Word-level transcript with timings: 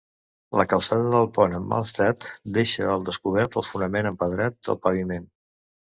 La 0.59 0.63
calçada 0.71 1.11
del 1.15 1.27
pont, 1.35 1.53
en 1.59 1.67
mal 1.75 1.85
estat, 1.89 2.27
deixa 2.57 2.89
al 2.95 3.07
descobert 3.11 3.59
el 3.63 3.69
fonament 3.73 4.11
empedrat 4.13 4.59
del 4.71 4.81
paviment. 4.87 5.29